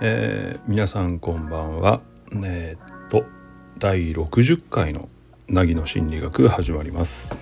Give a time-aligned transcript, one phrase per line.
[0.00, 2.00] えー、皆さんこんばんは。
[2.44, 3.24] えー、っと
[3.78, 5.08] 第60回の
[5.48, 7.36] 凪の心理学始まります。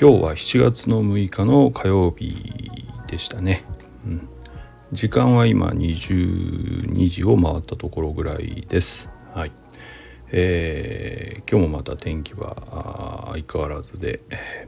[0.00, 2.72] 今日は7月の6日の火曜日
[3.06, 3.62] でしたね、
[4.06, 4.28] うん、
[4.92, 9.10] 時間は今22時を回ったところぐらいです。
[9.34, 9.52] はい。
[10.30, 14.20] えー、今日もまた天気は相変わらずで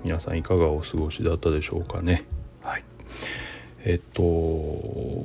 [0.05, 2.25] 皆さんいかがお過ごしだったでしょうかね。
[2.63, 2.85] はい。
[3.85, 4.23] えっと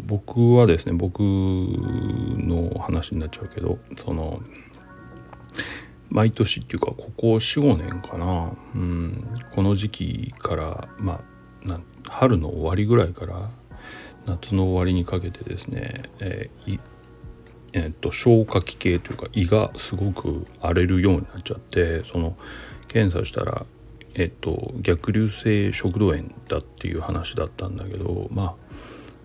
[0.05, 4.41] 僕はですね僕の話になっちゃうけどその
[6.09, 11.21] 毎年っていうかここ45年かな、うん、この時期からま
[11.67, 13.49] あ春の終わりぐらいから
[14.25, 16.79] 夏の終わりにかけてですね、えー
[17.73, 22.35] えー、と消化器系というか胃がすごく荒れるようになっちゃってその
[22.87, 23.65] 検査したら
[24.13, 28.55] えっと、逆流性食道炎だっていう話だったんだけどま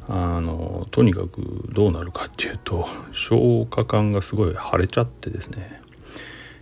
[0.09, 5.83] ああのとにかくどうなるかっていうと消化管がすごい腫れちゃってですね、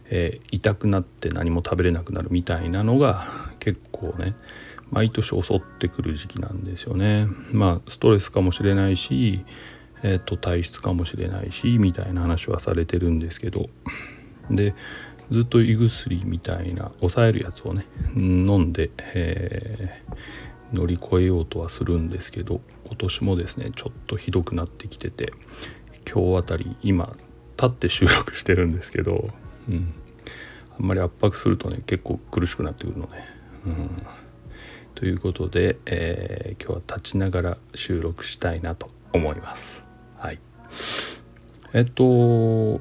[0.06, 3.26] えー、痛くなって何も食べれなくなるみたいなのが
[3.60, 4.34] 結構ね
[4.90, 7.26] 毎年襲ってくる時期なんですよね。
[7.50, 9.44] まあストレスかもしれないし、
[10.04, 13.68] えー、と体質かもしれないしみたいな話はされてるんですけど。
[14.50, 14.74] で
[15.30, 25.32] ずっと胃薬みたいな抑えるやつをね飲んで、えー、乗り越えようとはするんですけど今年もですねちょっとひどくなってきてて
[26.10, 27.16] 今日あたり今
[27.56, 29.28] 立って収録してるんですけど、
[29.72, 29.94] うん、
[30.78, 33.12] あんまり圧迫するとね結構苦しくなってくるので、
[33.66, 34.06] うん、
[34.94, 39.83] ということで、えー、今日は立ちながら収録したいなと思います。
[40.24, 40.40] はい、
[41.74, 42.80] えっと今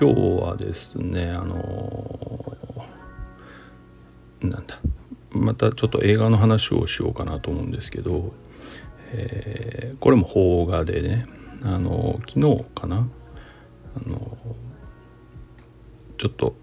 [0.00, 0.04] 日
[0.40, 2.56] はですねあの
[4.40, 4.78] なんだ
[5.30, 8.32] またちょっと映画の話をしようかなと思うんですけど、
[9.12, 11.26] えー、これも邦画でね
[11.62, 14.38] あの昨日かなあの
[16.16, 16.56] ちょっと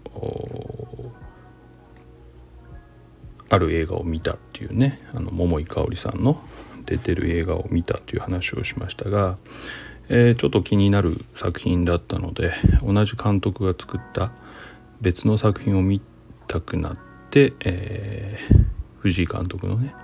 [3.50, 6.42] ある映画を見たっていうねあの桃井かおりさんの
[6.84, 9.36] 出てる映画を見たっていう話をしましたが
[10.14, 14.32] えー、ちょっと気になる作品だったので同じ監督が作った
[15.00, 16.02] 別の作品を見
[16.46, 16.96] たくなっ
[17.30, 18.64] て、えー、
[18.98, 19.94] 藤井監督のね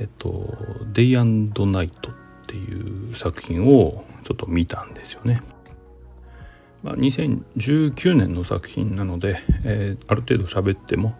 [0.00, 0.56] えっと
[0.92, 2.14] 「デイナイト」っ
[2.46, 5.42] ていう作品をちょっと見たんですよね。
[6.82, 11.14] まあ、2019年の作品なので、えー、ある程度喋っても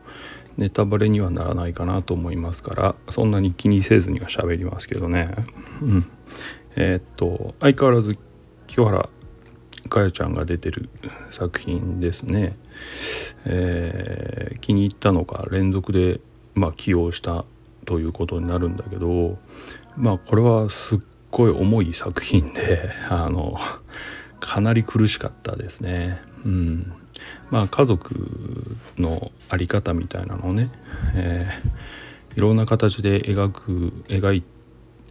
[0.56, 5.34] ネタバレにはならないかなと思いますからそんなに気にせずには喋りますけどね。
[5.80, 6.06] うん
[6.76, 8.18] えー、っと相変わらず
[8.66, 9.08] 清原
[9.88, 10.88] かやちゃんが出てる
[11.30, 12.56] 作品ですね、
[13.44, 16.20] えー、気に入ったのか連続で、
[16.54, 17.44] まあ、起用した
[17.84, 19.38] ということになるんだけど
[19.96, 20.98] まあこれはすっ
[21.30, 23.56] ごい重い作品であの
[24.42, 26.20] かなり苦しかったですね。
[26.44, 26.92] うん、
[27.50, 30.68] まあ家族の在り方みたいなのをね、
[31.14, 34.42] えー、いろんな形で描く描い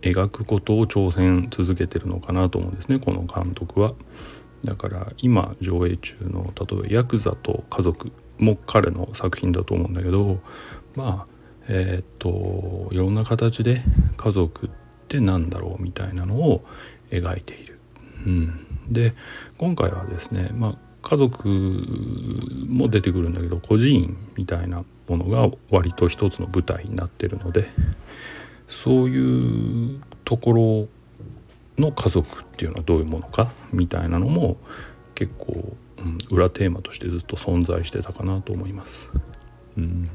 [0.01, 3.93] 描くことを挑戦続けてるのかなと思うんですねこの監督は。
[4.65, 10.39] だから今上映中の例えば「ヤクザと家族」も彼の作品だと思うんだけど
[10.95, 11.31] まあ
[11.67, 13.83] えー、っといろんな形で
[14.17, 14.69] 家族っ
[15.07, 16.65] て何だろうみたいなのを
[17.11, 17.80] 描いている。
[18.25, 19.13] うん、で
[19.57, 21.47] 今回はですね、まあ、家族
[22.67, 27.69] も出てくるんだけど孤児院みたいなものが割と一つの舞台になってるので
[28.67, 30.87] そういうとこ
[31.77, 34.57] ろの家族っていうのはどういうものかみたいなのも
[35.15, 39.09] 結構、うん、裏テーマとしてずっと存在してたかなと思います。
[39.77, 40.09] うん、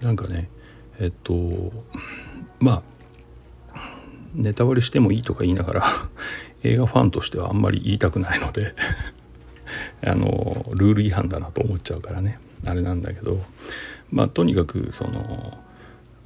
[0.00, 0.48] なんかね
[1.00, 1.72] えっと
[2.60, 2.98] まあ
[4.34, 6.07] ネタバレしてもいいとか言いながら
[6.62, 8.74] 映画ファンとしてはあんまり言いたくないので
[10.06, 13.40] あのルール違反だなと思っちゃうからねあれなんだけど
[14.10, 15.58] まあとにかくその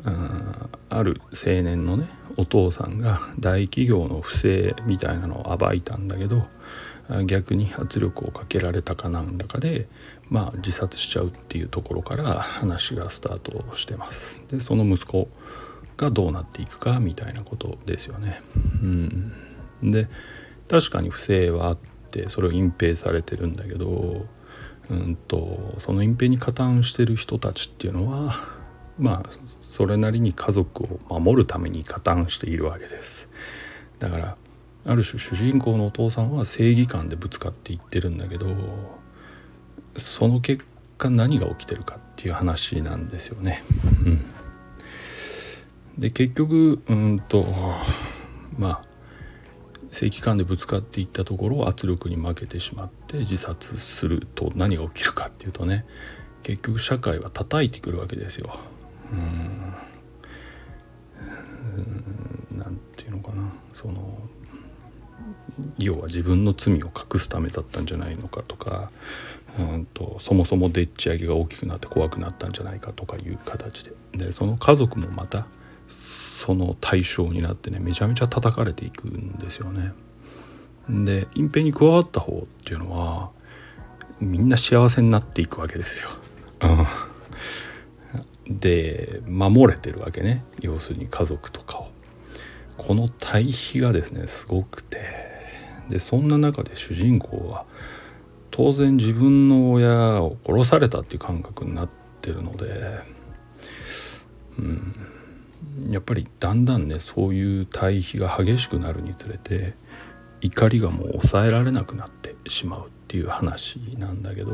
[0.04, 6.46] あある青年のねお父さんが大企業の不正みたいなのを暴いたんだけど
[7.26, 9.86] 逆に圧力をかけられたかなんだかで
[10.28, 14.40] まあ自殺しちゃうっていうところから話がスタートしてます。
[14.50, 15.28] でその息子
[15.96, 18.40] がどうなっていくかみたいなことですよね。
[18.82, 19.32] うん、
[19.82, 20.08] で
[20.68, 21.78] 確かに不正はあっ
[22.10, 24.26] てそれを隠蔽されてるんだけど、
[24.90, 28.36] うんとその隠蔽に加担してる人たちっていうのは
[28.98, 29.30] まあ
[29.60, 33.28] それなりに家族を守るために加担しているわけです
[33.98, 34.36] だから
[34.84, 38.46] ある種主人公のお父さんは正義感でぶつかっていってるんだけど
[39.96, 40.64] その結
[40.98, 43.64] 干何が起きてるかっていう話なんですよね。
[44.04, 44.24] うん、
[45.98, 47.44] で結局うんと
[48.56, 48.91] まあ
[49.92, 55.84] 正規間でぶつかっていったところを圧力に負けてしまって自殺すると何が起きるかっていうとね
[56.42, 58.58] 結局社会は叩いてくるわけですよ。
[59.12, 59.74] うん。
[62.58, 63.44] なんていうのかな。
[63.72, 64.18] その
[65.78, 68.90] 要は自分の罪を隠すためだったんじゃないのかとか
[69.58, 73.92] うんとそもそもでっち上げが大きくなって怖くなったんじゃないかとかいう形で。
[74.14, 75.46] でその家族もまた
[76.42, 79.92] その対象になってねめちゃめちゃ叩かれていくんですよね。
[80.88, 83.30] で隠蔽に加わった方っていうのは
[84.18, 86.08] みんな幸せになっていくわけですよ。
[88.48, 91.92] で守れてるわけね要するに家族とかを。
[92.76, 94.98] この対比がですねすごくて
[95.88, 97.66] でそんな中で主人公は
[98.50, 101.88] 当然自分の親を殺されたっていう感覚になっ
[102.20, 102.98] てるので、
[104.58, 104.94] うん、
[105.90, 109.74] やっぱりだんだんねそういう対比が激しくなるにつれて
[110.40, 114.52] 怒りがもう抑えられなくなってしまうっていう話なんだけど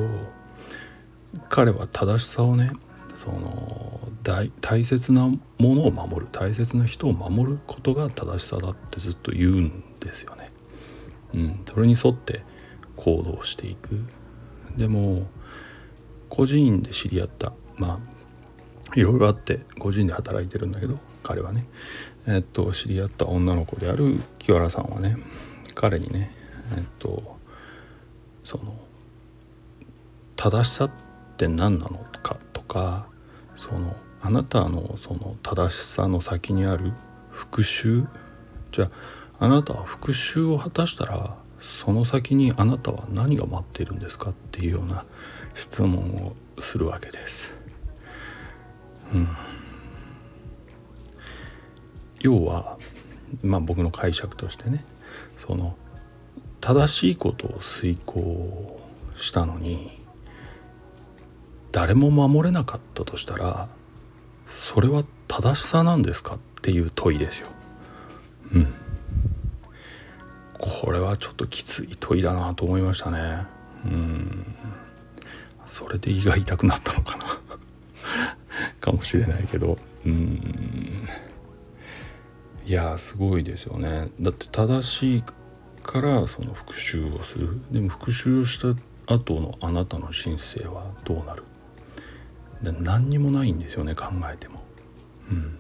[1.49, 2.73] 彼は正しさをね
[3.15, 10.53] その大切なものを守る大切な人を守ることが正しさだってずっと言うんですよね。
[11.35, 12.45] うん、それに沿って
[12.97, 14.05] 行動していく
[14.77, 15.27] でも
[16.29, 18.18] 個人で知り合ったまあ
[18.95, 21.67] いろいろあって個人で働いてるんだけど彼はね。
[22.27, 25.17] えっと知り合った女の子である清原さんはね
[25.75, 26.31] 彼にね
[26.77, 27.39] えっと
[28.45, 28.75] その
[30.37, 30.91] 正しさっ
[31.37, 33.07] て何なのかとか
[33.57, 36.93] そのあなたのその正しさの先にある
[37.31, 38.09] 復讐？
[38.73, 38.91] じゃ
[39.39, 44.31] ああなたは復讐を果たしたらその先にあなたは何が待っているんですか？
[44.31, 45.05] っていうような
[45.55, 47.58] 質問をするわけです。
[49.15, 49.29] うん、
[52.21, 52.79] 要は
[53.43, 54.85] まあ僕の解釈としてね
[55.37, 55.77] その
[56.61, 58.81] 正しいことを遂行
[59.17, 59.99] したのに
[61.73, 63.69] 誰も守れなかったとしたら
[64.47, 67.49] それは正しさなんですかっていう問いですよ。
[68.53, 68.75] うん。
[70.59, 73.47] これはちょっときつい問いだなと思いましたね。
[73.85, 74.47] うん。
[75.67, 77.48] それで胃が痛くなったのかな
[78.81, 79.77] かもしれないけど。
[80.05, 81.09] うん。
[82.67, 84.11] いやすごいですよね。
[84.21, 85.25] だって正しい
[85.83, 87.61] からその復讐をする。
[87.71, 88.75] でも復讐をした
[89.13, 91.45] 後のあなたの人生はどうなる？
[92.63, 94.63] で何にもないんですよね考えても。
[95.31, 95.59] うん、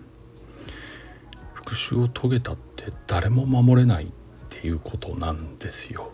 [1.54, 4.08] 復讐を遂げたって誰も守れないっ
[4.50, 6.10] ていうことなんですよ。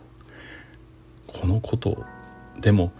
[1.27, 2.05] このこと
[2.61, 2.93] でも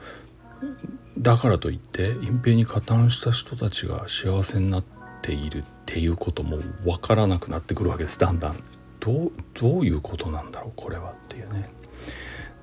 [1.17, 4.83] だからといって隠蔽に加担した人たちが幸せになっ
[5.21, 8.19] ているっていうことも分からなくなってくるわけです。
[8.19, 8.61] だんだん。
[8.99, 11.69] どうどういうことなんだろうこれはっていうね。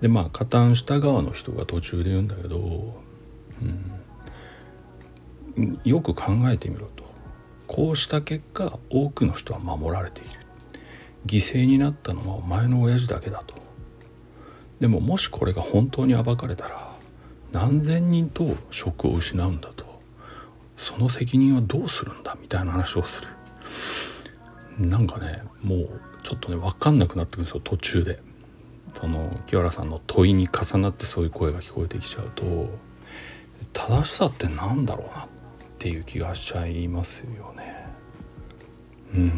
[0.00, 3.00] でまあ加担した側の人が途中で言うんだけど、
[5.56, 7.04] うん、よく考えてみろと。
[7.68, 10.30] こうした結果多くの人は守られている。
[11.26, 13.54] 犠牲になったのはお前の親父だけだと。
[14.80, 16.92] でももしこれが本当に暴かれたら
[17.52, 20.00] 何千人と職を失うんだと。
[20.76, 23.26] その責任はどうするんだみたいな話をす
[24.78, 24.86] る。
[24.88, 25.88] なんかねもう
[26.22, 28.20] ちょっとね分かんなくなってくるんですよ途中で。
[28.94, 32.68] その清原さんの問いに重なってそういう声が聞こえてきちゃうと。
[33.72, 35.28] 正しさって何だろうなっ
[35.78, 37.86] ていう気がしちゃいますよね。
[39.14, 39.32] うん。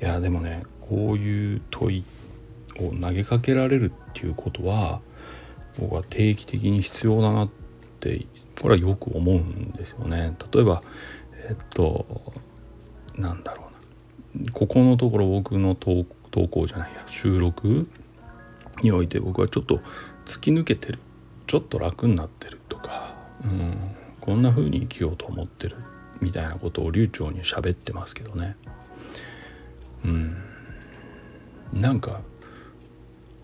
[0.00, 2.04] いやでもねこういう問い
[2.80, 5.00] を投げかけられるっていうことは
[5.78, 7.50] 僕は定期的に必要だなっ
[8.00, 8.26] て
[8.60, 10.36] これはよく思うんですよね。
[10.52, 10.82] 例えば
[11.48, 12.32] えっと
[13.16, 13.68] なんだろ
[14.34, 14.52] うな。
[14.52, 16.04] ここのところ僕の投
[16.48, 17.88] 稿じゃないや収録
[18.82, 19.80] において僕はちょっと
[20.26, 20.98] 突き抜けてる。
[21.46, 23.14] ちょっと楽になってるとか
[23.44, 23.76] うん、
[24.20, 25.76] こんな風に生きようと思ってる。
[26.20, 28.56] みたいなことを流暢に喋ってますけどね。
[30.04, 30.36] うん。
[31.72, 32.20] なんか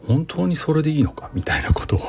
[0.07, 2.01] 本当にそれでいいのかみたいなことを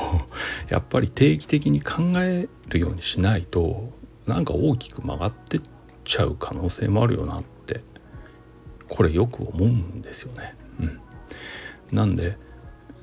[0.70, 3.92] やっぱり定期的に考えるようにしないと
[4.26, 5.62] なんか大きく曲がってっ
[6.04, 7.82] ちゃう可能性もあるよなって
[8.88, 10.56] これよく思うんですよね。
[10.80, 11.00] うん、
[11.92, 12.38] なんで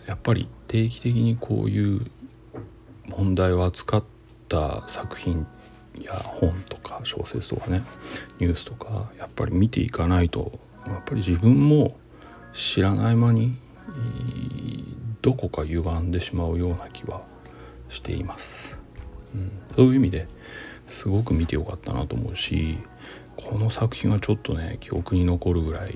[0.06, 2.06] やっぱり定期的にこういう
[3.06, 4.18] 問題を扱って
[4.48, 5.46] った作品
[6.00, 7.82] や本とか小説とかね
[8.40, 11.96] ニュースとかやっぱり見ていかないとやっぱり自分も
[12.54, 13.56] 知らない間に
[15.22, 17.22] どこか歪んでしまうような気は
[17.88, 18.78] しています、
[19.34, 20.26] うん、そういう意味で
[20.86, 22.78] すごく見てよかったなと思うし
[23.36, 25.94] この作品はちょっとね記憶に残るぐらい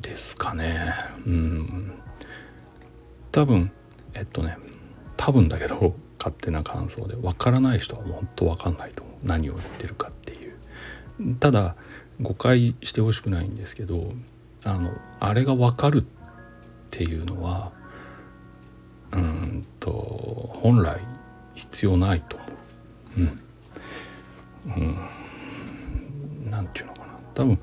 [0.00, 0.92] ですかね。
[1.24, 1.92] うん。
[3.30, 3.70] 多分
[4.14, 4.56] えっとね
[5.16, 9.16] 多分だけど勝手な感想で分からない人は本当分かんないと思う。
[9.22, 11.36] 何を言ってるかっていう。
[11.36, 11.76] ただ
[12.20, 14.12] 誤解してほしくないんですけど
[14.64, 14.90] あの
[15.20, 16.23] あれが分かるって
[16.96, 17.72] ていうのは
[19.10, 19.90] うんと
[20.62, 21.00] 本来
[21.56, 22.50] 必要ないと思う。
[23.18, 23.40] うん
[24.66, 27.58] うん、ていうのかな多分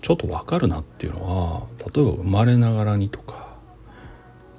[0.00, 3.56] ちょっと分かるなっていうのは例えば生まれながらにとか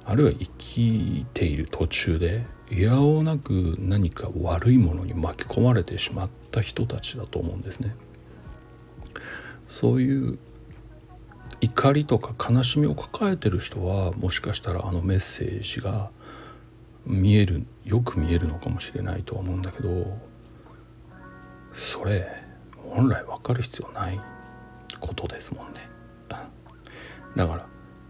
[0.06, 7.94] あるいは生きている途中でいやおなく何か悪いものに巻き込まれてしまった人たちだと思うんですね。
[9.66, 10.38] そういう
[11.64, 16.10] 怒りとか悲しみを抱えてる人はもしかしたらあのメッセージが
[17.06, 20.18] 見えるよく見えるのかもしれないとは思うんだけど
[21.72, 22.28] それ
[22.76, 24.20] 本来分かる必要ない
[25.00, 25.88] ことですもんね。
[27.34, 27.66] だから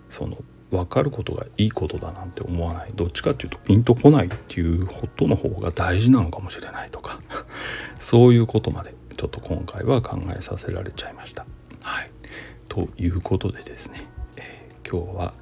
[0.08, 0.36] その
[0.70, 7.20] 分かることがいいことだなんて思わないどっちかっていうとピンとこないっていうことの方が大事なのかもしれないとか
[8.00, 11.46] そういうことまでちょっと今回は考えさせられちゃいました。
[11.82, 12.10] はい、
[12.74, 15.34] ということでですね、えー、今日は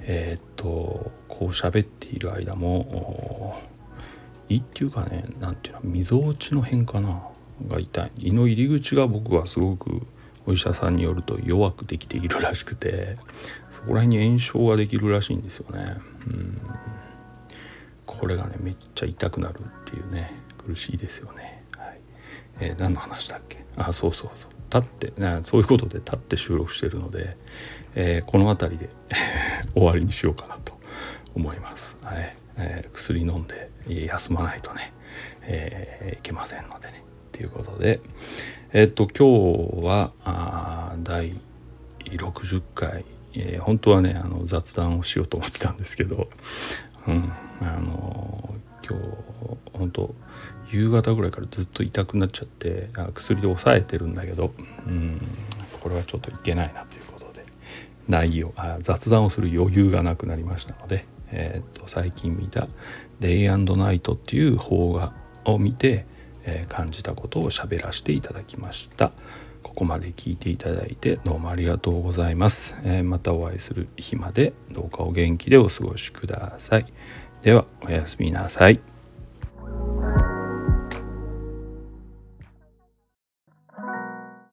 [0.00, 3.58] えー、っとこう喋っている間も
[4.50, 7.22] 胃っていうかね何ていうのみぞおちの辺かな
[7.66, 8.12] が痛い。
[8.18, 10.02] 胃の入り口が僕はすごく
[10.46, 13.16] お医者さんによると弱くできているらしくて
[13.70, 15.96] そこら辺に炎症ができるらしいんですよね。
[16.26, 16.60] うん。
[18.04, 21.64] これがねめっちゃ痛くなるっていうね苦しいですよね。
[21.78, 22.00] はい。
[22.60, 23.64] えー、何の話だっけ？
[23.78, 24.50] あそうそうそう。
[24.72, 27.36] 立ってそういうことで立って収録しているので、
[27.94, 28.90] えー、この辺りで
[29.74, 30.78] 終わりにしようかなと
[31.34, 32.36] 思います、はい。
[32.56, 34.92] えー、薬飲んで休まないとね、
[35.42, 37.02] えー、いけませんのでね。
[37.32, 38.00] ということで
[38.72, 41.38] えっと今日はあ第
[42.04, 43.04] 60回、
[43.34, 46.28] えー、本当はねあの雑談をしようと思ってたんですけど、
[47.06, 48.54] うん、あの
[48.88, 49.04] 今日
[49.74, 50.14] 本当
[50.70, 54.52] 夕方ぐらいからずっと痛くなっちゃってあ薬で抑えてるんだけど、
[54.86, 55.20] うん、
[55.80, 57.44] これはちょっといけないなということで
[58.08, 62.68] 内容あ雑談をする余裕がなくなりましたので、えー、と最近見た
[63.20, 65.12] 「デイナイト」っていう邦画
[65.44, 66.06] を見て
[66.46, 69.12] え感じたことを喋らせていただきました。
[69.62, 76.86] ここまで聞いていただいてどうもありがとうございます、えまたお会いする日までどうかお元気でお過ごしください。
[77.42, 78.95] ではおやすみなさい。